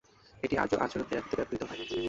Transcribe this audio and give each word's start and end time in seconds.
এটি 0.43 0.55
আজও 0.57 0.77
আচরণ 0.77 1.05
থেরাপিতে 1.09 1.35
ব্যবহৃত 1.39 1.61
হয়। 1.69 1.79